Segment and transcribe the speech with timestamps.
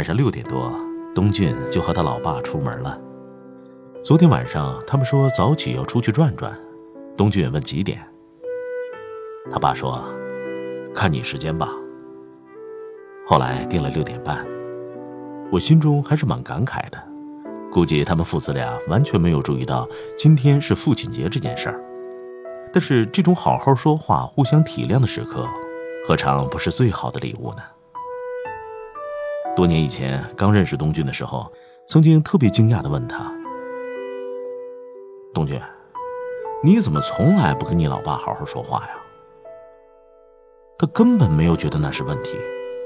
[0.00, 0.72] 晚上六点多，
[1.14, 2.98] 东俊就和他老爸出门了。
[4.02, 6.58] 昨天晚上他们说早起要出去转转，
[7.18, 8.00] 东俊问几点，
[9.50, 10.02] 他爸说
[10.96, 11.68] ：“看你时间吧。”
[13.28, 14.42] 后来定了六点半，
[15.52, 16.98] 我心中还是蛮感慨的，
[17.70, 19.86] 估计他们父子俩完全没有注意到
[20.16, 21.78] 今天是父亲节这件事儿。
[22.72, 25.46] 但是这种好好说话、互相体谅的时刻，
[26.08, 27.60] 何尝不是最好的礼物呢？
[29.56, 31.50] 多年以前，刚认识东俊的时候，
[31.86, 33.30] 曾经特别惊讶的问他
[35.34, 35.60] ：“东俊，
[36.62, 38.92] 你怎么从来不跟你老爸好好说话呀？”
[40.78, 42.38] 他根本没有觉得那是问题，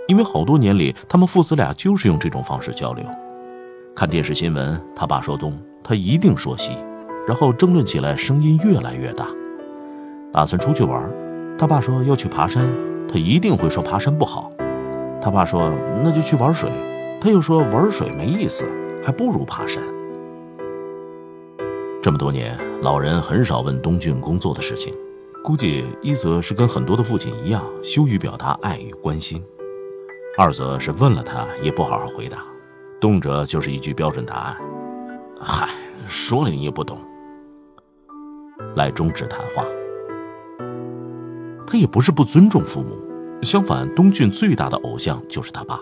[0.09, 3.05] 因为好多年里，他们父子俩就是用这种方式交流。
[3.95, 6.73] 看电视新闻，他爸说东，他一定说西，
[7.29, 9.29] 然后争论起来，声音越来越大。
[10.33, 11.09] 打算出去玩，
[11.57, 12.69] 他爸说要去爬山，
[13.07, 14.51] 他一定会说爬山不好。
[15.25, 15.73] 他爸说
[16.05, 16.71] ：“那就去玩水。”
[17.19, 18.71] 他又说：“玩水没意思，
[19.03, 19.83] 还不如爬山。”
[22.03, 24.93] 这么多年，老人很少问东俊工作的事情，
[25.43, 29.43] 估计一则是跟很多的父亲一样羞于表达爱与关心，
[30.37, 32.45] 二则是问了他也不好好回答，
[33.01, 34.57] 动辄就是一句标准答案
[35.41, 35.71] ：“嗨，
[36.05, 36.99] 说了你也不懂。”
[38.77, 39.65] 来终止谈话。
[41.67, 43.14] 他也不是不尊重父母。
[43.43, 45.79] 相反，东俊最大的偶像就是他爸。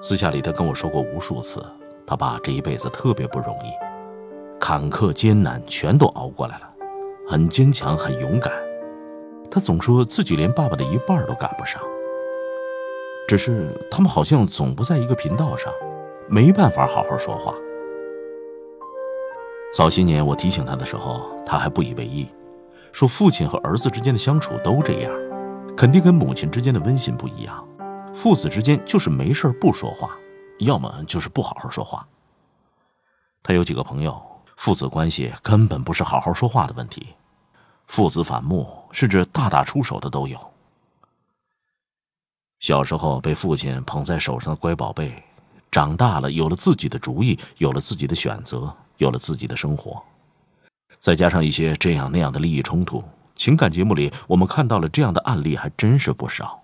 [0.00, 1.64] 私下里，他跟我说过无数次，
[2.06, 3.70] 他爸这一辈子特别不容易，
[4.58, 6.68] 坎坷艰难全都熬过来了，
[7.28, 8.52] 很坚强，很勇敢。
[9.50, 11.80] 他总说自己连爸爸的一半都赶不上，
[13.28, 15.72] 只是他们好像总不在一个频道上，
[16.28, 17.54] 没办法好好说话。
[19.72, 22.26] 早些年我提醒他的时候，他还不以为意，
[22.92, 25.12] 说父亲和儿子之间的相处都这样。
[25.76, 27.68] 肯定跟母亲之间的温馨不一样，
[28.14, 30.16] 父子之间就是没事不说话，
[30.60, 32.06] 要么就是不好好说话。
[33.42, 34.20] 他有几个朋友，
[34.56, 37.08] 父子关系根本不是好好说话的问题，
[37.86, 40.38] 父子反目甚至大打出手的都有。
[42.58, 45.22] 小时候被父亲捧在手上的乖宝贝，
[45.70, 50.02] 长大了有了自己的主意，有了自己的选择，有了自己的生活，
[50.98, 53.04] 再加上一些这样那样的利益冲突。
[53.36, 56.62] 情感节目里，我们看到了这样的案例还真是不少。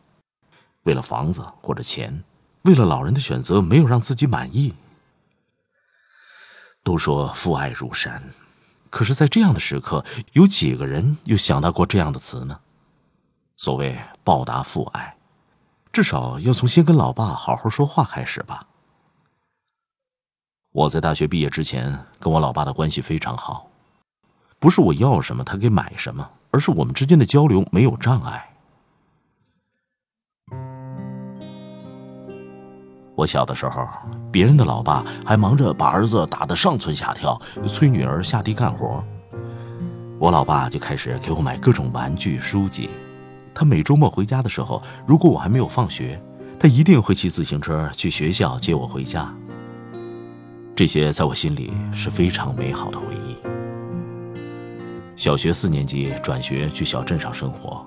[0.82, 2.24] 为了房子或者钱，
[2.62, 4.74] 为了老人的选择没有让自己满意。
[6.82, 8.20] 都说父爱如山，
[8.90, 12.58] 可是，在这样的时刻，有几个人又想到过这样的词呢？
[13.56, 15.16] 所谓报答父爱，
[15.92, 18.66] 至少要从先跟老爸好好说话开始吧。
[20.72, 23.70] 我在大学毕业之前，跟我老爸的关系非常好，
[24.58, 26.28] 不是我要什么他给买什么。
[26.52, 28.48] 而是我们之间的交流没有障碍。
[33.14, 33.86] 我小的时候，
[34.30, 39.04] 别人的老爸还忙着把儿子打得上蹿下跳，催女儿下地干活，
[40.18, 42.88] 我老爸就开始给我买各种玩具、书籍。
[43.54, 46.20] 他每周末回家的时候，如果我还没有放学，
[46.58, 49.32] 他一定会骑自行车去学校接我回家。
[50.74, 53.51] 这些在我心里是非常美好的回忆。
[55.14, 57.84] 小学四年级转学去小镇上生活，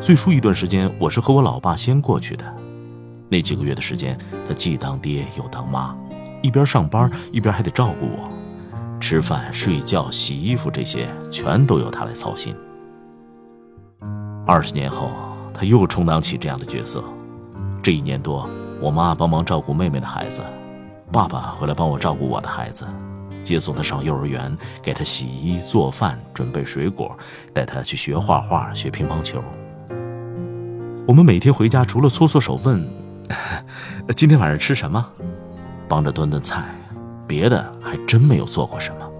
[0.00, 2.44] 最初一段时间我是和我老爸先过去的。
[3.30, 5.96] 那几个月的时间，他既当爹又当妈，
[6.42, 8.28] 一边上班一边还得照顾我，
[9.00, 12.54] 吃饭、睡觉、洗衣服这些全都由他来操心。
[14.46, 15.10] 二十年后，
[15.52, 17.02] 他又充当起这样的角色。
[17.82, 18.48] 这一年多，
[18.80, 20.42] 我妈帮忙照顾妹妹的孩子，
[21.10, 22.86] 爸爸回来帮我照顾我的孩子。
[23.44, 27.16] 接送他上幼儿园，给他洗衣做饭，准备水果，
[27.52, 29.42] 带他去学画画、学乒乓球。
[31.06, 32.86] 我们每天回家，除了搓搓手问
[34.14, 35.04] 今天晚上吃什么？
[35.88, 36.74] 帮着端端菜，
[37.26, 39.10] 别的还真没有做过什么。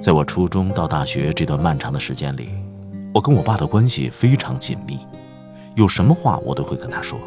[0.00, 2.48] 在我初中到大学这段漫长的时间里，
[3.12, 5.00] 我跟我爸的关系非常紧密，
[5.74, 7.18] 有什么话我都会跟他说，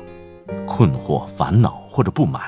[0.65, 2.41] 困惑、烦恼或者不满，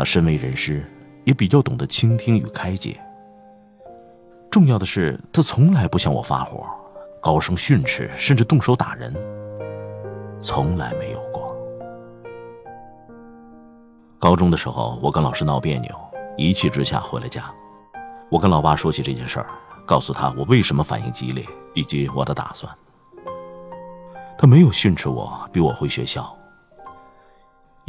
[0.00, 0.82] 他身为人师，
[1.24, 2.98] 也比较懂得倾听与开解。
[4.50, 6.66] 重要的是，他从来不向我发火，
[7.20, 9.14] 高声训斥，甚至动手打人，
[10.40, 11.54] 从来没有过。
[14.18, 15.94] 高中的时候，我跟老师闹别扭，
[16.34, 17.52] 一气之下回了家。
[18.30, 19.46] 我跟老爸说起这件事儿，
[19.84, 21.44] 告诉他我为什么反应激烈，
[21.74, 22.74] 以及我的打算。
[24.38, 26.34] 他没有训斥我，逼我回学校。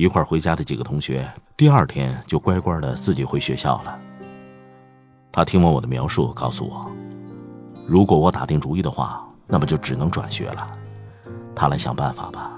[0.01, 3.99] 一块回家的几个同学，第二天就乖乖的自己回学校了。
[5.31, 6.89] 他听完我的描述，告诉我，
[7.85, 10.67] 如果我打定主意的话，那么就只能转学了。
[11.53, 12.49] 他来想办法吧。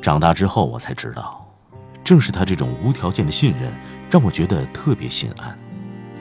[0.00, 1.44] 长大之后，我才知道，
[2.04, 3.72] 正是他这种无条件的信任，
[4.08, 5.58] 让我觉得特别心安，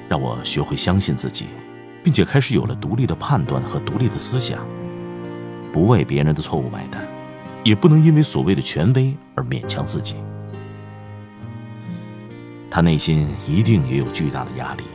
[0.10, 1.46] 让我学会相信自己，
[2.04, 4.66] 并且开始有了独立的判断和独立的思想，
[5.72, 7.08] 不为别人的错误买单，
[7.68, 10.16] 也不能因为所谓的权威而勉强自己。
[12.72, 14.86] 他内心一定也有巨大的压力，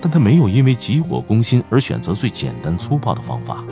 [0.00, 3.62] 但他没有因为急火攻心而选择最简单粗暴的方法，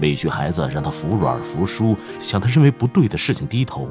[0.00, 3.90] 委屈孩子让他服软服输，向他认为不对的事情低头，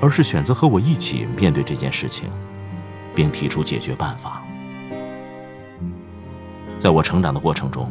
[0.00, 2.30] 而是选择和我一起面对这件事情，
[3.14, 4.42] 并提出解决办法。
[6.78, 7.90] 在我成长的过程中，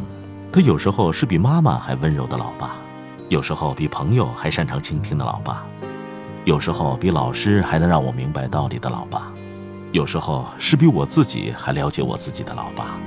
[0.51, 2.75] 他有时候是比妈妈还温柔的老爸，
[3.29, 5.65] 有时候比朋友还擅长倾听的老爸，
[6.45, 9.31] 有时候比老师还能让我明白道理的老爸。
[9.91, 12.97] 有时候是比我自己还了解我自己的老爸。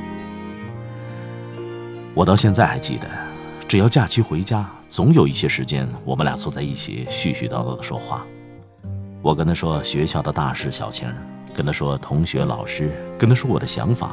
[2.14, 3.08] 我到现在还记得，
[3.68, 8.24] 只要假期回家，总有一些时间，我们俩坐在一起絮絮叨叨的说话。
[9.20, 11.12] 我跟他说学校的大事小情，
[11.54, 14.12] 跟他说同学老师，跟他说我的想法。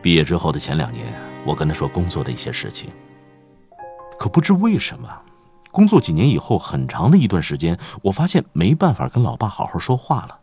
[0.00, 1.04] 毕业之后的前两年，
[1.44, 2.90] 我跟他说工作的一些事情。
[4.18, 5.08] 可不知为什么，
[5.70, 10.38] 工作几年以后，很长的一段时间，我发现没办法跟老爸好好说话了。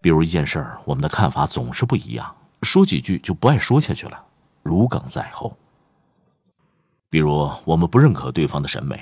[0.00, 4.22] 比如一件事儿，我们的看法总是不一样，说几句就不爱说下去了，
[4.62, 5.56] 如鲠在喉。
[7.10, 9.00] 比如我们不认可对方的审美，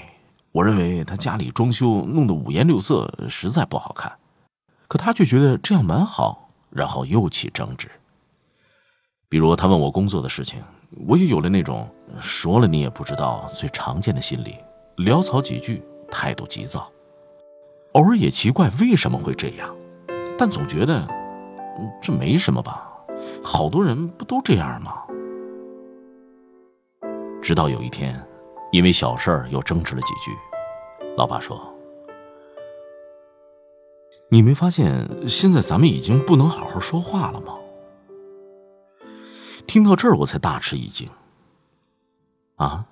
[0.52, 4.16] 我认为他家里装修弄得五颜六色，实在不好看，
[4.86, 7.90] 可他却觉得这样蛮好，然后又起争执。
[9.28, 10.62] 比如他问我工作的事情，
[11.06, 11.88] 我也有了那种
[12.18, 14.56] 说了你也不知道最常见的心理，
[14.96, 16.90] 潦草几句，态度急躁。
[17.92, 19.74] 偶尔也奇怪为什么会这样。
[20.38, 21.06] 但总觉得，
[22.00, 22.92] 这没什么吧？
[23.42, 25.02] 好多人不都这样吗？
[27.42, 28.20] 直到有一天，
[28.70, 30.30] 因为小事儿又争执了几句，
[31.16, 31.58] 老爸说
[34.28, 37.54] ：“你没发现现在咱们已经不能好好说话了吗？”
[39.66, 41.08] 听到这儿，我才大吃一惊。
[42.56, 42.84] 啊？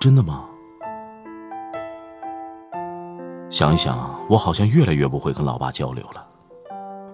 [0.00, 0.44] 真的吗？
[3.50, 6.26] 想一想，我好像越来越不会跟老爸交流了。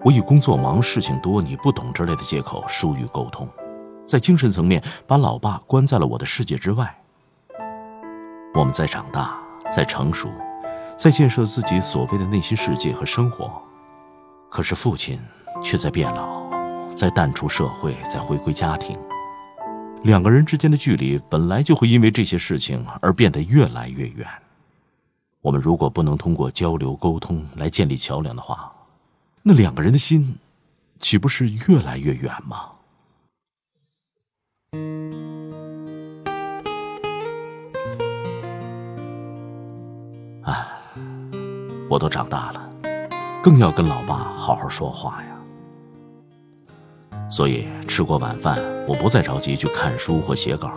[0.03, 3.47] 我以工作忙、事情多、你不懂之类的借口疏于沟通，
[4.05, 6.95] 在精神层面把老爸关在了我的世界之外。
[8.53, 9.39] 我们在长大，
[9.71, 10.29] 在成熟，
[10.97, 13.61] 在建设自己所谓的内心世界和生活，
[14.49, 15.19] 可是父亲
[15.61, 16.41] 却在变老，
[16.95, 18.97] 在淡出社会，在回归家庭。
[20.03, 24.27] 两个人之间的距离本来就会因为这些事情而变得越来越远。
[25.41, 28.71] 我们如果不能通过交流沟通来建立桥梁的话，
[29.41, 30.37] 那两个人的心，
[30.99, 32.69] 岂不是越来越远吗？
[40.43, 40.67] 哎，
[41.89, 42.69] 我都长大了，
[43.43, 45.40] 更要跟老爸好好说话呀。
[47.31, 50.69] 所以吃过晚饭，我不再着急去看书或写稿，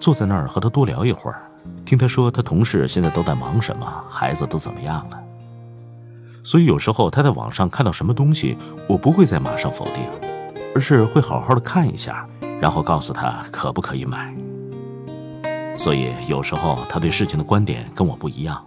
[0.00, 1.42] 坐在那儿和他多聊一会儿。
[1.84, 5.18] 听他说，他同事现在都在忙什么，孩子都怎么样了。
[6.42, 8.56] 所以有时候他在网上看到什么东西，
[8.88, 10.02] 我不会再马上否定，
[10.74, 12.26] 而是会好好的看一下，
[12.60, 14.34] 然后告诉他可不可以买。
[15.76, 18.64] 所以有时候他对事情的观点跟我不一样，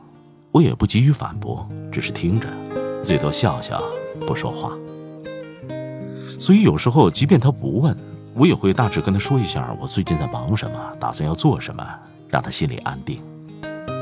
[0.51, 2.47] 我也不急于反驳，只是听着，
[3.03, 3.81] 最多笑笑，
[4.27, 4.71] 不说话。
[6.39, 7.95] 所以有时候即便他不问，
[8.33, 11.85] 我也会大致跟他说一下我最近在忙什么，打算要做什么。
[12.31, 13.19] 让他心里安定，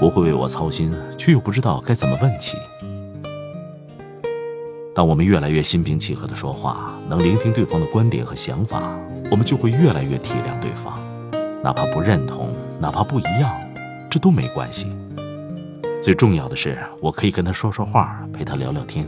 [0.01, 2.57] 不会为我操心，却又不知道该怎么问起。
[4.93, 8.99] 当我们越来越心平气和的说话，能聆听对方的观点和想法，
[9.31, 10.99] 我们就会越来越体谅对方，
[11.63, 13.49] 哪怕不认同，哪怕不一样，
[14.09, 14.91] 这都没关系。
[16.03, 19.07] 最重要的是，我可以跟他说说话，陪他聊聊天。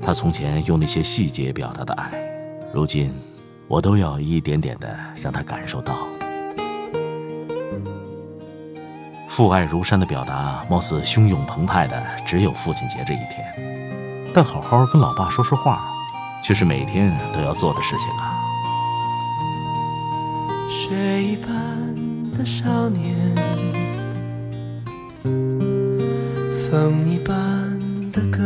[0.00, 2.12] 他从前用那些细节表达的爱，
[2.72, 3.12] 如今
[3.66, 6.06] 我都要一点点的让他感受到。
[9.28, 15.88] 父爱如山的表达，貌似汹涌澎湃的只有父亲节这一天，但好好跟老爸说说话，
[16.42, 18.36] 却是每天都要做的事情啊。
[20.68, 21.50] 雪一般
[22.32, 23.34] 的少年，
[26.68, 27.78] 风一般
[28.10, 28.42] 的歌，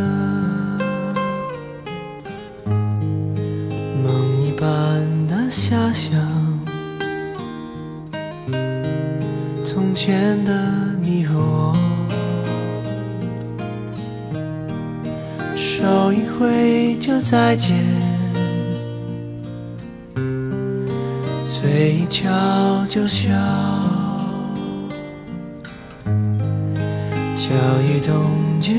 [17.32, 17.74] 再见。
[21.42, 22.28] 嘴一翘
[22.86, 23.30] 就笑，
[27.34, 27.48] 脚
[27.88, 28.74] 一动就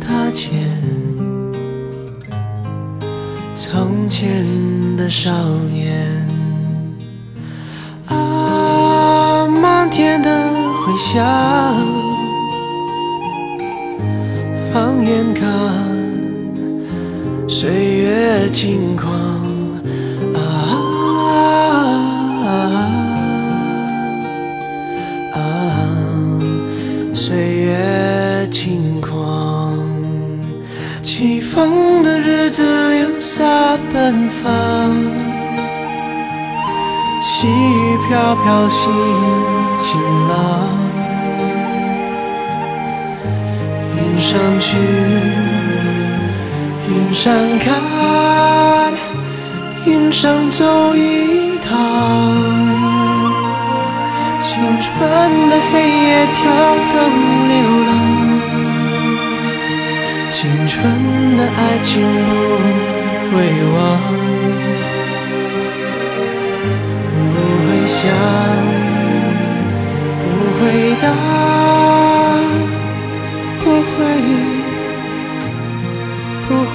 [0.00, 0.50] 踏前。
[3.54, 4.44] 从前
[4.96, 5.30] 的少
[5.70, 6.28] 年，
[8.06, 10.28] 啊，漫天的
[10.84, 11.24] 回响，
[14.72, 15.46] 放眼看，
[17.60, 19.10] 岁月轻狂。
[27.12, 29.78] 岁月轻狂，
[31.02, 33.44] 起风的日子留下
[33.92, 34.90] 奔放，
[37.20, 38.90] 细雨飘飘心
[39.82, 40.00] 晴
[40.30, 40.34] 朗，
[43.96, 44.78] 云上去，
[47.10, 47.74] 云上看，
[49.84, 51.76] 云上走一趟。
[54.46, 54.88] 青春
[55.48, 56.38] 的黑夜，跳
[56.92, 56.96] 灯
[57.48, 57.52] 流
[57.88, 57.90] 浪。
[60.30, 60.38] 青
[60.68, 60.78] 春
[61.36, 62.00] 的爱情
[63.28, 63.42] 不会
[63.74, 63.76] 忘，
[67.32, 67.34] 不
[67.66, 68.06] 会想，
[70.22, 70.24] 不
[70.60, 70.62] 会
[71.02, 71.04] 答，
[73.64, 73.98] 不会，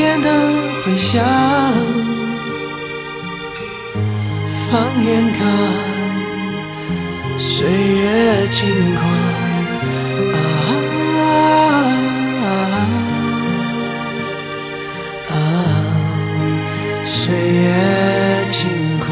[0.00, 0.28] 漫天的
[0.82, 1.22] 回响，
[4.70, 5.38] 放眼看。
[7.38, 9.02] 岁月轻狂，
[15.28, 15.32] 啊，
[17.04, 17.68] 岁月
[18.48, 18.58] 轻
[19.00, 19.06] 狂，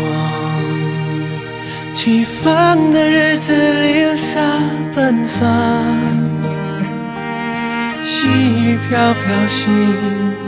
[1.94, 3.52] 起风的日子
[3.82, 4.40] 留下
[4.94, 5.44] 奔放，
[8.02, 10.47] 细雨飘飘心。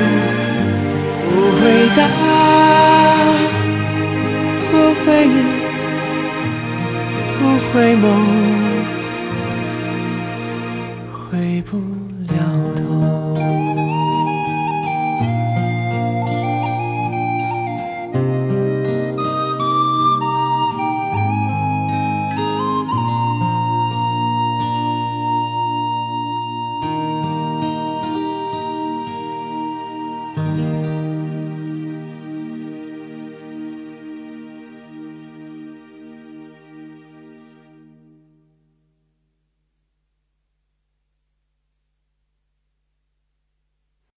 [1.95, 2.09] 会想，
[4.71, 5.33] 不会答，
[7.39, 7.41] 不
[7.73, 7.95] 会。
[7.95, 8.70] 不